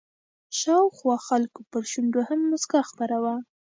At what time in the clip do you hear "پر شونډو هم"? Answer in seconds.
1.71-2.39